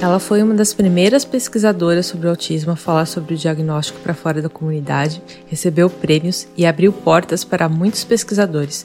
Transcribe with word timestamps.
Ela 0.00 0.18
foi 0.18 0.42
uma 0.42 0.54
das 0.54 0.74
primeiras 0.74 1.24
pesquisadoras 1.24 2.06
sobre 2.06 2.26
o 2.26 2.30
autismo 2.30 2.72
a 2.72 2.76
falar 2.76 3.06
sobre 3.06 3.34
o 3.34 3.36
diagnóstico 3.36 3.98
para 4.00 4.12
fora 4.12 4.42
da 4.42 4.48
comunidade, 4.48 5.22
recebeu 5.46 5.88
prêmios 5.88 6.46
e 6.54 6.66
abriu 6.66 6.92
portas 6.92 7.44
para 7.44 7.68
muitos 7.68 8.04
pesquisadores. 8.04 8.84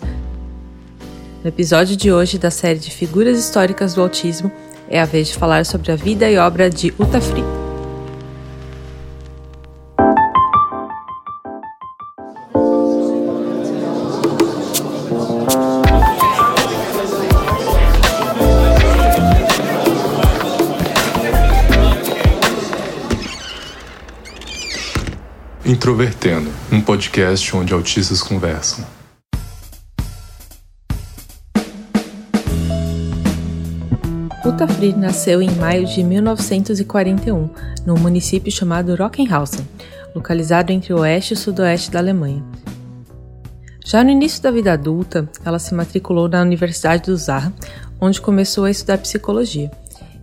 No 1.44 1.50
episódio 1.50 1.97
de 1.97 2.12
hoje 2.12 2.37
da 2.37 2.50
série 2.50 2.79
de 2.79 2.92
Figuras 2.92 3.37
Históricas 3.37 3.94
do 3.94 4.01
Autismo, 4.01 4.50
é 4.90 5.01
a 5.01 5.05
vez 5.05 5.28
de 5.28 5.33
falar 5.36 5.65
sobre 5.65 5.92
a 5.92 5.96
vida 5.96 6.29
e 6.29 6.37
obra 6.37 6.69
de 6.69 6.94
Uta 6.97 7.19
Free. 7.19 7.71
Introvertendo, 25.64 26.50
um 26.72 26.82
podcast 26.82 27.56
onde 27.56 27.72
autistas 27.72 28.24
conversam. 28.24 28.84
Uta 34.44 34.68
Fried 34.68 34.98
nasceu 34.98 35.40
em 35.40 35.52
maio 35.52 35.86
de 35.86 36.04
1941, 36.04 37.48
no 37.86 37.94
município 37.96 38.52
chamado 38.52 38.96
Rockenhausen, 38.96 39.68
localizado 40.16 40.72
entre 40.72 40.96
o 40.96 41.02
oeste 41.02 41.36
e 41.36 41.38
o 41.38 41.38
sudoeste 41.38 41.91
da 41.91 42.00
Alemanha. 42.00 42.44
Já 43.86 44.04
no 44.04 44.10
início 44.10 44.41
da 44.41 44.50
vida 44.50 44.74
adulta, 44.74 45.30
ela 45.46 45.60
se 45.60 45.76
matriculou 45.76 46.28
na 46.28 46.41
Universidade 46.41 47.04
do 47.04 47.18
Saar, 47.20 47.54
onde 48.00 48.20
começou 48.20 48.66
a 48.66 48.72
estudar 48.72 48.98
psicologia. 48.98 49.70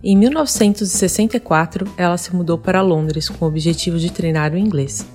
Em 0.03 0.17
1964, 0.17 1.87
ela 1.95 2.17
se 2.17 2.35
mudou 2.35 2.57
para 2.57 2.81
Londres 2.81 3.29
com 3.29 3.45
o 3.45 3.47
objetivo 3.47 3.97
de 3.97 4.11
treinar 4.11 4.51
o 4.51 4.57
inglês. 4.57 5.07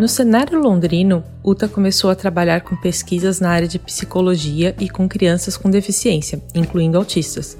No 0.00 0.08
cenário 0.08 0.58
londrino, 0.58 1.22
Uta 1.44 1.68
começou 1.68 2.08
a 2.08 2.14
trabalhar 2.14 2.62
com 2.62 2.74
pesquisas 2.74 3.38
na 3.38 3.50
área 3.50 3.68
de 3.68 3.78
psicologia 3.78 4.74
e 4.80 4.88
com 4.88 5.06
crianças 5.06 5.58
com 5.58 5.68
deficiência, 5.68 6.42
incluindo 6.54 6.96
autistas. 6.96 7.54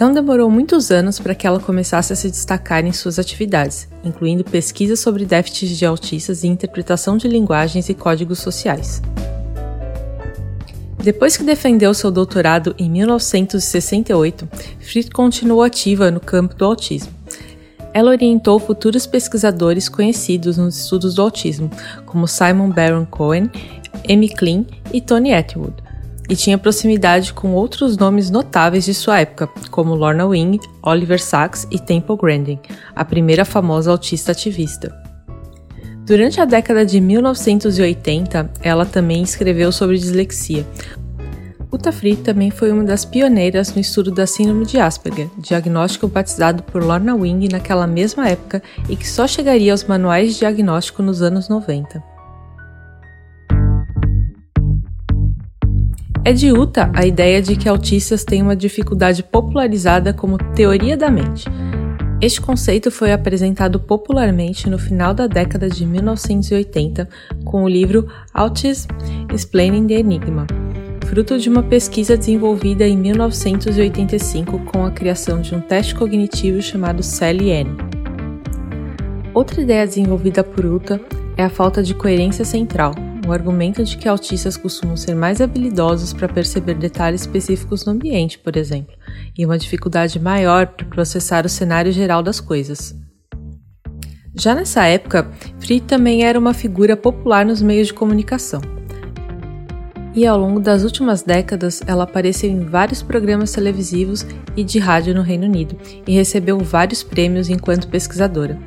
Não 0.00 0.10
demorou 0.10 0.48
muitos 0.48 0.90
anos 0.90 1.20
para 1.20 1.34
que 1.34 1.46
ela 1.46 1.60
começasse 1.60 2.10
a 2.10 2.16
se 2.16 2.30
destacar 2.30 2.86
em 2.86 2.92
suas 2.92 3.18
atividades, 3.18 3.86
incluindo 4.02 4.42
pesquisas 4.42 4.98
sobre 4.98 5.26
déficits 5.26 5.76
de 5.76 5.84
autistas 5.84 6.42
e 6.42 6.46
interpretação 6.46 7.18
de 7.18 7.28
linguagens 7.28 7.90
e 7.90 7.92
códigos 7.92 8.38
sociais. 8.38 9.02
Depois 11.02 11.36
que 11.36 11.44
defendeu 11.44 11.92
seu 11.92 12.10
doutorado 12.10 12.74
em 12.78 12.88
1968, 12.88 14.48
Fried 14.80 15.10
continuou 15.10 15.62
ativa 15.62 16.10
no 16.10 16.18
campo 16.18 16.54
do 16.54 16.64
autismo. 16.64 17.12
Ela 17.94 18.10
orientou 18.10 18.58
futuros 18.58 19.06
pesquisadores 19.06 19.88
conhecidos 19.88 20.58
nos 20.58 20.76
estudos 20.76 21.14
do 21.14 21.22
autismo, 21.22 21.70
como 22.04 22.26
Simon 22.26 22.70
Baron 22.70 23.06
Cohen, 23.06 23.48
Amy 24.10 24.28
Klein 24.28 24.66
e 24.92 25.00
Tony 25.00 25.32
Atwood, 25.32 25.76
e 26.28 26.34
tinha 26.34 26.58
proximidade 26.58 27.32
com 27.32 27.52
outros 27.52 27.96
nomes 27.96 28.30
notáveis 28.30 28.84
de 28.84 28.92
sua 28.92 29.20
época, 29.20 29.48
como 29.70 29.94
Lorna 29.94 30.26
Wing, 30.26 30.58
Oliver 30.82 31.22
Sacks 31.22 31.68
e 31.70 31.78
Temple 31.78 32.16
Grandin, 32.16 32.58
a 32.96 33.04
primeira 33.04 33.44
famosa 33.44 33.92
autista 33.92 34.32
ativista. 34.32 34.92
Durante 36.04 36.40
a 36.40 36.44
década 36.44 36.84
de 36.84 37.00
1980, 37.00 38.50
ela 38.60 38.84
também 38.84 39.22
escreveu 39.22 39.70
sobre 39.70 39.96
dislexia, 39.96 40.66
Uta 41.74 41.90
Free 41.90 42.14
também 42.14 42.52
foi 42.52 42.70
uma 42.70 42.84
das 42.84 43.04
pioneiras 43.04 43.74
no 43.74 43.80
estudo 43.80 44.12
da 44.12 44.28
síndrome 44.28 44.64
de 44.64 44.78
Asperger, 44.78 45.28
diagnóstico 45.36 46.06
batizado 46.06 46.62
por 46.62 46.80
Lorna 46.80 47.16
Wing 47.16 47.48
naquela 47.50 47.84
mesma 47.84 48.28
época 48.28 48.62
e 48.88 48.94
que 48.94 49.08
só 49.08 49.26
chegaria 49.26 49.72
aos 49.72 49.82
manuais 49.82 50.34
de 50.34 50.38
diagnóstico 50.38 51.02
nos 51.02 51.20
anos 51.20 51.48
90. 51.48 52.00
É 56.24 56.32
de 56.32 56.52
Uta 56.52 56.92
a 56.94 57.04
ideia 57.04 57.42
de 57.42 57.56
que 57.56 57.68
autistas 57.68 58.22
têm 58.22 58.40
uma 58.40 58.54
dificuldade 58.54 59.24
popularizada 59.24 60.14
como 60.14 60.38
teoria 60.54 60.96
da 60.96 61.10
mente. 61.10 61.46
Este 62.20 62.40
conceito 62.40 62.88
foi 62.88 63.12
apresentado 63.12 63.80
popularmente 63.80 64.70
no 64.70 64.78
final 64.78 65.12
da 65.12 65.26
década 65.26 65.68
de 65.68 65.84
1980 65.84 67.08
com 67.44 67.64
o 67.64 67.68
livro 67.68 68.06
Autism 68.32 68.88
Explaining 69.34 69.88
the 69.88 69.94
Enigma, 69.94 70.46
fruto 71.04 71.38
de 71.38 71.48
uma 71.48 71.62
pesquisa 71.62 72.16
desenvolvida 72.16 72.86
em 72.86 72.96
1985 72.96 74.58
com 74.60 74.84
a 74.84 74.90
criação 74.90 75.40
de 75.40 75.54
um 75.54 75.60
teste 75.60 75.94
cognitivo 75.94 76.62
chamado 76.62 77.02
CELI-N. 77.02 77.70
Outra 79.34 79.60
ideia 79.60 79.86
desenvolvida 79.86 80.42
por 80.42 80.64
Uta 80.64 81.00
é 81.36 81.44
a 81.44 81.50
falta 81.50 81.82
de 81.82 81.94
coerência 81.94 82.44
central, 82.44 82.94
o 83.26 83.32
argumento 83.32 83.84
de 83.84 83.96
que 83.96 84.08
autistas 84.08 84.56
costumam 84.56 84.96
ser 84.96 85.14
mais 85.14 85.40
habilidosos 85.40 86.12
para 86.12 86.28
perceber 86.28 86.74
detalhes 86.74 87.22
específicos 87.22 87.84
no 87.84 87.92
ambiente, 87.92 88.38
por 88.38 88.56
exemplo, 88.56 88.94
e 89.36 89.44
uma 89.44 89.58
dificuldade 89.58 90.18
maior 90.18 90.68
para 90.68 90.86
processar 90.86 91.44
o 91.44 91.48
cenário 91.48 91.92
geral 91.92 92.22
das 92.22 92.40
coisas. 92.40 92.94
Já 94.34 94.54
nessa 94.54 94.84
época, 94.86 95.30
Fried 95.58 95.86
também 95.86 96.24
era 96.24 96.38
uma 96.38 96.54
figura 96.54 96.96
popular 96.96 97.44
nos 97.44 97.62
meios 97.62 97.88
de 97.88 97.94
comunicação 97.94 98.60
e 100.14 100.26
ao 100.26 100.38
longo 100.38 100.60
das 100.60 100.84
últimas 100.84 101.22
décadas 101.22 101.82
ela 101.86 102.04
apareceu 102.04 102.48
em 102.48 102.60
vários 102.60 103.02
programas 103.02 103.52
televisivos 103.52 104.24
e 104.56 104.62
de 104.62 104.78
rádio 104.78 105.14
no 105.14 105.22
Reino 105.22 105.44
Unido 105.44 105.76
e 106.06 106.14
recebeu 106.14 106.58
vários 106.60 107.02
prêmios 107.02 107.50
enquanto 107.50 107.88
pesquisadora. 107.88 108.58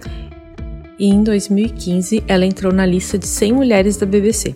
E 0.99 1.07
em 1.07 1.23
2015 1.23 2.23
ela 2.27 2.45
entrou 2.45 2.73
na 2.73 2.85
lista 2.85 3.17
de 3.17 3.27
100 3.27 3.53
mulheres 3.53 3.97
da 3.97 4.05
BBC. 4.05 4.55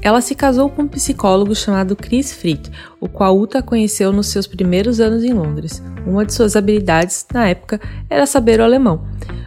Ela 0.00 0.20
se 0.20 0.34
casou 0.34 0.70
com 0.70 0.82
um 0.82 0.88
psicólogo 0.88 1.54
chamado 1.54 1.96
Chris 1.96 2.32
Frick, 2.32 2.70
o 3.00 3.08
qual 3.08 3.36
Uta 3.36 3.60
conheceu 3.60 4.12
nos 4.12 4.28
seus 4.28 4.46
primeiros 4.46 5.00
anos 5.00 5.24
em 5.24 5.32
Londres. 5.32 5.82
Uma 6.06 6.24
de 6.24 6.32
suas 6.32 6.54
habilidades, 6.54 7.26
na 7.34 7.48
época, 7.48 7.80
era 8.08 8.24
saber 8.24 8.60
o 8.60 8.64
alemão. 8.64 9.04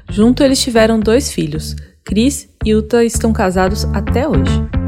Junto 0.10 0.44
eles 0.44 0.62
tiveram 0.62 1.00
dois 1.00 1.32
filhos. 1.32 1.76
Chris 2.04 2.50
e 2.66 2.76
Uta 2.76 3.04
estão 3.04 3.32
casados 3.32 3.86
até 3.86 4.28
hoje. 4.28 4.81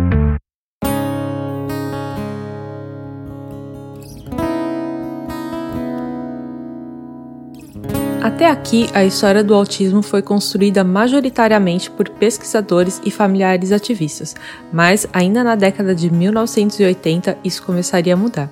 Até 8.23 8.49
aqui, 8.49 8.89
a 8.93 9.03
história 9.03 9.43
do 9.43 9.53
autismo 9.53 10.01
foi 10.01 10.21
construída 10.21 10.81
majoritariamente 10.81 11.91
por 11.91 12.07
pesquisadores 12.07 13.01
e 13.03 13.11
familiares 13.11 13.73
ativistas, 13.73 14.33
mas 14.71 15.05
ainda 15.11 15.43
na 15.43 15.55
década 15.55 15.93
de 15.93 16.09
1980 16.09 17.37
isso 17.43 17.61
começaria 17.63 18.13
a 18.13 18.17
mudar. 18.17 18.49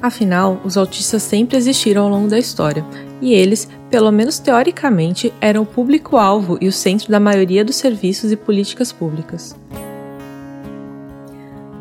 Afinal, 0.00 0.60
os 0.64 0.76
autistas 0.76 1.20
sempre 1.24 1.56
existiram 1.56 2.04
ao 2.04 2.08
longo 2.08 2.28
da 2.28 2.38
história, 2.38 2.86
e 3.20 3.34
eles, 3.34 3.68
pelo 3.90 4.12
menos 4.12 4.38
teoricamente, 4.38 5.34
eram 5.40 5.62
o 5.62 5.66
público-alvo 5.66 6.56
e 6.60 6.68
o 6.68 6.72
centro 6.72 7.10
da 7.10 7.18
maioria 7.18 7.64
dos 7.64 7.74
serviços 7.74 8.30
e 8.30 8.36
políticas 8.36 8.92
públicas. 8.92 9.59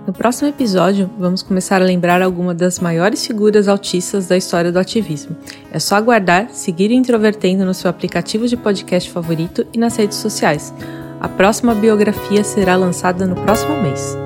No 0.08 0.14
próximo 0.14 0.50
episódio, 0.50 1.10
vamos 1.20 1.44
começar 1.44 1.82
a 1.82 1.86
lembrar 1.86 2.22
alguma 2.22 2.54
das 2.54 2.80
maiores 2.80 3.26
figuras 3.26 3.68
autistas 3.68 4.28
da 4.28 4.36
história 4.36 4.72
do 4.72 4.80
ativismo. 4.80 5.36
É 5.72 5.78
só 5.78 5.96
aguardar, 5.96 6.50
seguir 6.50 6.92
Introvertendo 6.92 7.66
no 7.66 7.74
seu 7.74 7.90
aplicativo 7.90 8.48
de 8.48 8.58
podcast 8.58 9.10
favorito 9.10 9.68
e 9.74 9.78
nas 9.78 9.96
redes 9.96 10.18
sociais. 10.18 10.74
A 11.20 11.28
próxima 11.28 11.76
biografia 11.76 12.44
será 12.44 12.76
lançada 12.76 13.28
no 13.28 13.36
próximo 13.36 13.80
mês. 13.82 14.18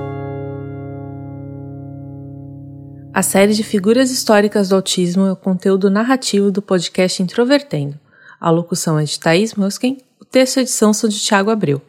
A 3.14 3.22
série 3.22 3.54
de 3.54 3.64
figuras 3.64 4.10
históricas 4.10 4.70
do 4.70 4.76
autismo 4.76 5.26
é 5.26 5.32
o 5.32 5.36
conteúdo 5.36 5.90
narrativo 5.90 6.52
do 6.52 6.62
podcast 6.62 7.22
Introvertendo. 7.22 8.00
A 8.40 8.50
locução 8.50 8.98
é 8.98 9.04
de 9.04 9.20
Thaís 9.20 9.54
Musken, 9.54 9.98
o 10.20 10.26
texto 10.26 10.58
e 10.58 10.62
edição 10.62 10.94
são 10.94 11.10
de 11.10 11.20
Thiago 11.20 11.52
Abreu. 11.52 11.82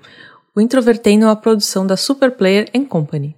O 0.54 0.60
Introvertendo 0.60 1.24
é 1.24 1.28
uma 1.28 1.36
produção 1.36 1.86
da 1.86 1.96
Superplayer 1.96 2.70
Company. 2.88 3.34